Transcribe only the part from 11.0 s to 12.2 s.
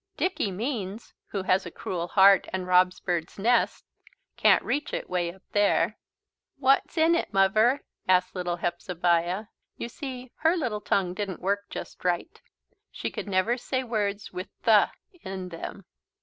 didn't work just